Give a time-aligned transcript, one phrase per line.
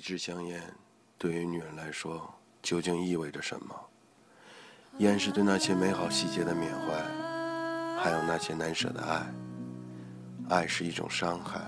[0.00, 0.62] 一支香烟，
[1.18, 3.76] 对于女人来说，究竟意味着什么？
[4.96, 9.26] 烟是对那些美好细节的缅怀，还有那些难舍的爱。
[10.48, 11.60] 爱是一种伤害，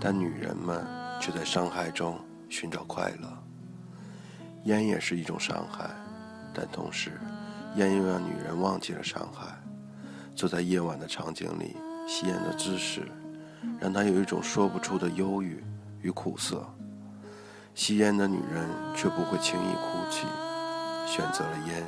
[0.00, 0.86] 但女人们
[1.20, 2.18] 却在伤害中
[2.48, 3.28] 寻找快乐。
[4.64, 5.90] 烟也是一种伤害，
[6.54, 7.20] 但同时，
[7.76, 9.54] 烟又让女人忘记了伤害。
[10.34, 11.76] 坐在夜晚的场景里，
[12.08, 13.06] 吸烟的姿势，
[13.78, 15.62] 让她有一种说不出的忧郁
[16.00, 16.66] 与苦涩。
[17.80, 20.26] 吸烟的女人却不会轻易哭泣，
[21.06, 21.82] 选择了烟，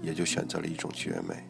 [0.00, 1.46] 也就选择了一种绝美。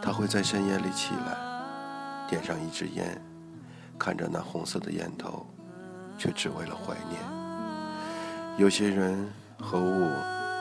[0.00, 3.20] 她会在深夜里起来，点上一支烟，
[3.98, 5.46] 看着那红色的烟头，
[6.16, 7.20] 却只为了怀念。
[8.56, 9.28] 有些人
[9.60, 10.10] 和物，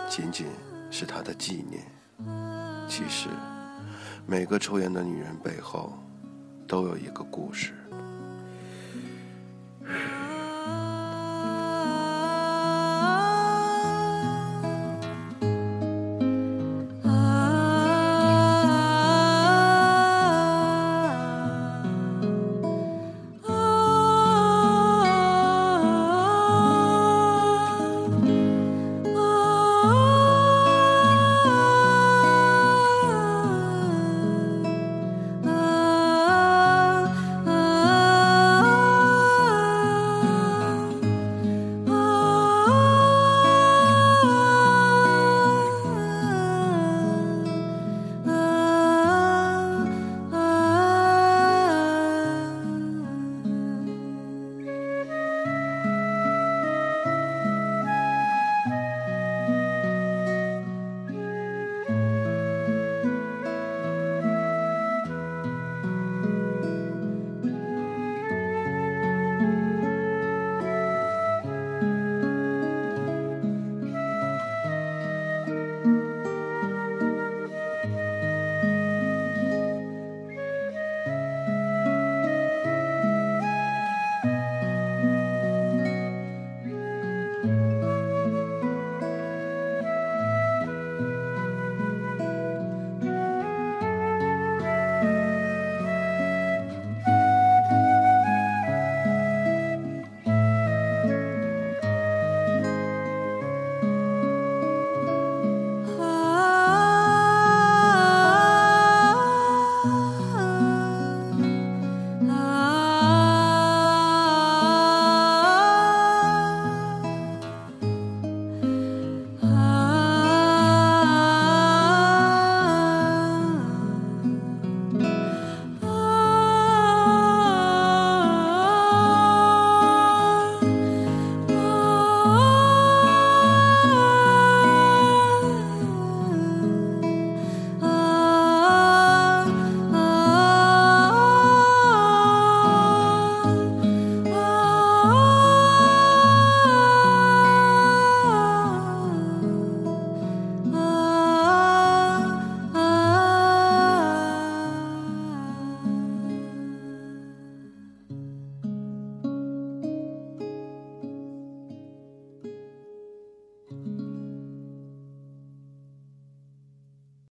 [0.09, 0.47] 仅仅
[0.91, 1.81] 是她的纪念。
[2.89, 3.29] 其实，
[4.27, 5.93] 每个抽烟的女人背后，
[6.67, 7.73] 都有一个故事。